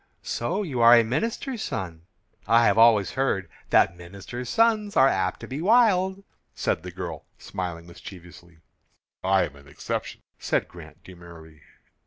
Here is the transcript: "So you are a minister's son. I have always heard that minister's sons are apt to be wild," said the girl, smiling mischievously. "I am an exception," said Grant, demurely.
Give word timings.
"So 0.23 0.63
you 0.63 0.81
are 0.81 0.95
a 0.95 1.03
minister's 1.03 1.61
son. 1.61 2.07
I 2.47 2.65
have 2.65 2.75
always 2.79 3.11
heard 3.11 3.47
that 3.69 3.95
minister's 3.95 4.49
sons 4.49 4.97
are 4.97 5.07
apt 5.07 5.41
to 5.41 5.47
be 5.47 5.61
wild," 5.61 6.23
said 6.55 6.81
the 6.81 6.89
girl, 6.89 7.25
smiling 7.37 7.85
mischievously. 7.85 8.61
"I 9.23 9.43
am 9.43 9.55
an 9.55 9.67
exception," 9.67 10.21
said 10.39 10.67
Grant, 10.67 11.03
demurely. 11.03 11.61